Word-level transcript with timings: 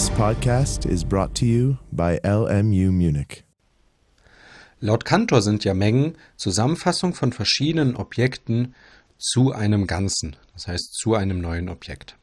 This 0.00 0.08
podcast 0.12 0.86
is 0.86 1.04
brought 1.04 1.34
to 1.34 1.44
you 1.44 1.76
by 1.92 2.18
LMU 2.24 2.90
Munich. 2.90 3.44
Laut 4.80 5.04
Cantor 5.04 5.42
sind 5.42 5.62
ja 5.64 5.74
Mengen 5.74 6.16
Zusammenfassung 6.38 7.12
von 7.12 7.34
verschiedenen 7.34 7.96
Objekten 7.96 8.74
zu 9.18 9.52
einem 9.52 9.86
Ganzen, 9.86 10.36
das 10.54 10.68
heißt 10.68 10.94
zu 10.94 11.16
einem 11.16 11.42
neuen 11.42 11.68
Objekt. 11.68 12.16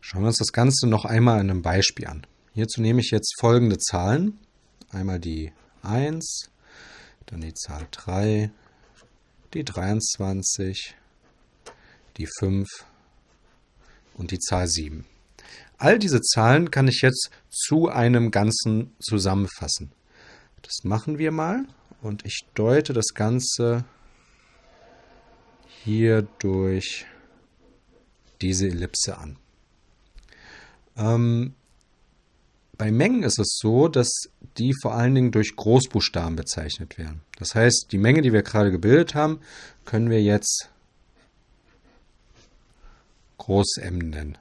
Schauen 0.00 0.20
wir 0.20 0.26
uns 0.26 0.36
das 0.36 0.52
Ganze 0.52 0.86
noch 0.86 1.06
einmal 1.06 1.40
in 1.40 1.48
einem 1.48 1.62
Beispiel 1.62 2.06
an. 2.06 2.26
Hierzu 2.52 2.82
nehme 2.82 3.00
ich 3.00 3.10
jetzt 3.10 3.40
folgende 3.40 3.78
Zahlen. 3.78 4.38
Einmal 4.90 5.20
die 5.20 5.50
1, 5.80 6.50
dann 7.24 7.40
die 7.40 7.54
Zahl 7.54 7.86
3, 7.90 8.50
die 9.54 9.64
23, 9.64 10.94
die 12.18 12.28
5 12.38 12.68
und 14.12 14.30
die 14.30 14.40
Zahl 14.40 14.68
7. 14.68 15.06
All 15.78 15.98
diese 15.98 16.20
Zahlen 16.20 16.70
kann 16.70 16.88
ich 16.88 17.02
jetzt 17.02 17.30
zu 17.50 17.88
einem 17.88 18.30
Ganzen 18.30 18.94
zusammenfassen. 19.00 19.92
Das 20.62 20.84
machen 20.84 21.18
wir 21.18 21.30
mal 21.30 21.66
und 22.00 22.24
ich 22.24 22.46
deute 22.54 22.92
das 22.92 23.08
Ganze 23.14 23.84
hier 25.84 26.22
durch 26.38 27.06
diese 28.40 28.68
Ellipse 28.68 29.18
an. 29.18 29.36
Ähm, 30.96 31.54
bei 32.76 32.90
Mengen 32.90 33.22
ist 33.22 33.38
es 33.38 33.58
so, 33.60 33.88
dass 33.88 34.10
die 34.58 34.72
vor 34.80 34.94
allen 34.94 35.14
Dingen 35.14 35.30
durch 35.30 35.54
Großbuchstaben 35.56 36.36
bezeichnet 36.36 36.98
werden. 36.98 37.20
Das 37.38 37.54
heißt, 37.54 37.88
die 37.92 37.98
Menge, 37.98 38.22
die 38.22 38.32
wir 38.32 38.42
gerade 38.42 38.70
gebildet 38.70 39.14
haben, 39.14 39.40
können 39.84 40.10
wir 40.10 40.22
jetzt 40.22 40.70
Groß 43.38 43.76
M 43.78 43.98
nennen. 43.98 44.38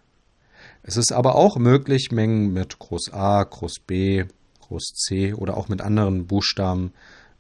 Es 0.84 0.98
ist 0.98 1.14
aber 1.14 1.36
auch 1.36 1.58
möglich, 1.58 2.12
Mengen 2.12 2.52
mit 2.52 2.78
Groß 2.78 3.14
A, 3.14 3.44
Groß 3.44 3.80
B, 3.88 4.26
Groß 4.62 4.84
C 4.96 5.34
oder 5.34 5.56
auch 5.56 5.70
mit 5.70 5.82
anderen 5.82 6.28
Buchstaben 6.28 6.94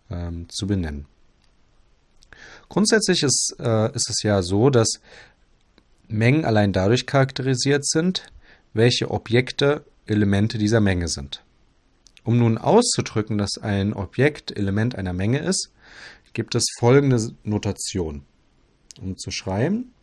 ähm, 0.10 0.48
zu 0.50 0.66
benennen. 0.66 1.06
Grundsätzlich 2.70 3.22
ist, 3.24 3.56
äh, 3.60 3.94
ist 3.94 4.10
es 4.10 4.24
ja 4.24 4.42
so, 4.42 4.70
dass 4.70 5.02
Mengen 6.08 6.46
allein 6.46 6.72
dadurch 6.72 7.06
charakterisiert 7.06 7.86
sind, 7.86 8.24
welche 8.74 9.12
Objekte 9.12 9.86
Elemente 10.06 10.58
dieser 10.58 10.80
Menge 10.80 11.08
sind. 11.08 11.44
Um 12.24 12.38
nun 12.38 12.58
auszudrücken, 12.58 13.38
dass 13.38 13.58
ein 13.58 13.94
Objekt 13.94 14.56
Element 14.58 14.96
einer 14.96 15.14
Menge 15.14 15.40
ist, 15.40 15.72
gibt 16.32 16.56
es 16.56 16.66
folgende 16.80 17.34
Notation. 17.44 18.24
Um 19.02 19.18
zu 19.18 19.32
schreiben, 19.32 19.94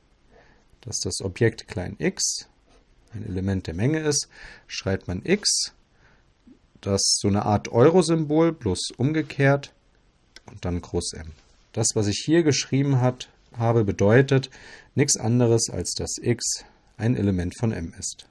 dass 0.83 1.00
das 1.00 1.20
Objekt 1.22 1.69
klein 1.69 1.97
x 1.98 2.48
ein 3.12 3.27
Element 3.27 3.66
der 3.66 3.75
Menge 3.75 4.00
ist, 4.00 4.28
schreibt 4.66 5.08
man 5.08 5.22
x, 5.25 5.72
das 6.80 7.00
so 7.19 7.28
eine 7.28 7.44
Art 7.44 7.69
Euro-Symbol, 7.69 8.53
bloß 8.53 8.92
umgekehrt 8.97 9.72
und 10.47 10.64
dann 10.64 10.80
groß 10.80 11.14
M. 11.14 11.33
Das, 11.72 11.88
was 11.94 12.06
ich 12.06 12.22
hier 12.25 12.42
geschrieben 12.42 13.00
hat, 13.00 13.28
habe, 13.56 13.84
bedeutet 13.84 14.50
nichts 14.94 15.16
anderes, 15.16 15.70
als 15.70 15.92
dass 15.94 16.19
x 16.20 16.64
ein 16.97 17.16
Element 17.16 17.56
von 17.58 17.72
M 17.72 17.92
ist. 17.98 18.27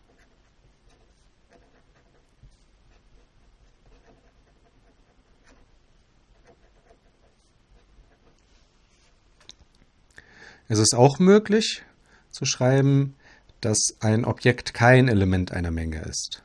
Es 10.71 10.77
ist 10.77 10.93
auch 10.93 11.17
möglich 11.17 11.83
zu 12.29 12.45
schreiben, 12.45 13.15
dass 13.61 13.95
ein 13.99 14.25
Objekt 14.25 14.73
kein 14.73 15.07
Element 15.07 15.51
einer 15.51 15.71
Menge 15.71 16.01
ist. 16.01 16.43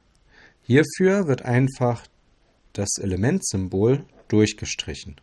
Hierfür 0.62 1.26
wird 1.26 1.42
einfach 1.42 2.06
das 2.72 2.98
Elementsymbol 2.98 4.04
durchgestrichen. 4.28 5.16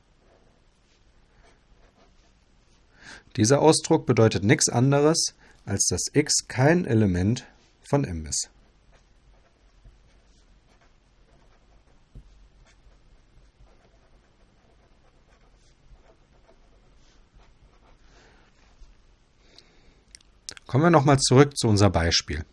Dieser 3.37 3.61
Ausdruck 3.61 4.05
bedeutet 4.05 4.43
nichts 4.43 4.69
anderes, 4.69 5.35
als 5.65 5.87
dass 5.87 6.07
x 6.13 6.47
kein 6.47 6.85
Element 6.85 7.45
von 7.81 8.03
M 8.03 8.25
ist. 8.25 8.49
Kommen 20.71 20.85
wir 20.85 20.89
nochmal 20.89 21.19
zurück 21.19 21.57
zu 21.57 21.67
unser 21.67 21.89
Beispiel. 21.89 22.45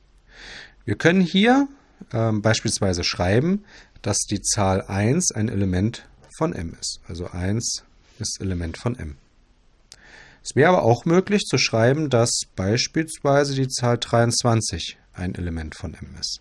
Wir 0.84 0.96
können 0.96 1.20
hier 1.20 1.68
äh, 2.10 2.32
beispielsweise 2.32 3.04
schreiben, 3.04 3.64
dass 4.02 4.18
die 4.28 4.42
Zahl 4.42 4.82
1 4.82 5.30
ein 5.36 5.48
Element 5.48 6.04
von 6.36 6.52
m 6.52 6.76
ist. 6.80 6.98
Also 7.06 7.28
1 7.28 7.84
ist 8.18 8.40
Element 8.40 8.76
von 8.76 8.98
m. 8.98 9.18
Es 10.42 10.56
wäre 10.56 10.70
aber 10.70 10.82
auch 10.82 11.04
möglich 11.04 11.44
zu 11.44 11.58
schreiben, 11.58 12.10
dass 12.10 12.40
beispielsweise 12.56 13.54
die 13.54 13.68
Zahl 13.68 13.98
23 13.98 14.98
ein 15.12 15.36
Element 15.36 15.76
von 15.76 15.94
m 15.94 16.16
ist. 16.18 16.40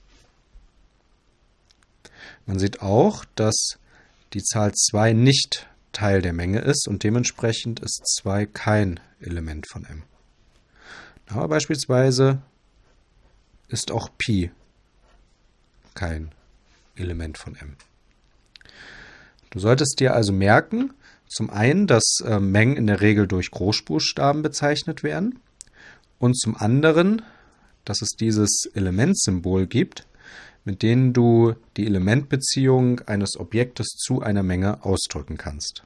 Man 2.48 2.58
sieht 2.58 2.82
auch, 2.82 3.24
dass 3.36 3.78
die 4.34 4.42
Zahl 4.42 4.74
2 4.74 5.14
nicht 5.14 5.68
Teil 5.92 6.24
der 6.24 6.34
Menge 6.34 6.62
ist 6.62 6.88
und 6.88 7.04
dementsprechend 7.04 7.82
ist 7.82 8.02
2 8.24 8.48
kein 8.48 9.00
Element 9.20 9.68
von 9.72 9.86
m. 9.86 10.02
Aber 11.28 11.48
beispielsweise 11.48 12.42
ist 13.68 13.92
auch 13.92 14.10
Pi 14.18 14.52
kein 15.94 16.32
Element 16.96 17.38
von 17.38 17.56
M. 17.56 17.76
Du 19.50 19.60
solltest 19.60 20.00
dir 20.00 20.14
also 20.14 20.32
merken, 20.32 20.94
zum 21.28 21.50
einen, 21.50 21.88
dass 21.88 22.20
äh, 22.24 22.40
Mengen 22.40 22.78
in 22.78 22.88
der 22.88 23.02
Regel 23.02 23.28
durch 23.28 23.52
Großbuchstaben 23.52 24.42
bezeichnet 24.42 25.04
werden 25.04 25.40
und 26.20 26.38
zum 26.38 26.56
anderen, 26.56 27.22
dass 27.84 28.02
es 28.02 28.10
dieses 28.10 28.70
Elementsymbol 28.74 29.68
gibt, 29.68 30.08
mit 30.64 30.84
denen 30.84 31.14
du 31.14 31.56
die 31.78 31.86
Elementbeziehung 31.86 33.02
eines 33.02 33.38
Objektes 33.38 33.88
zu 33.88 34.22
einer 34.22 34.44
Menge 34.44 34.84
ausdrücken 34.84 35.38
kannst. 35.38 35.84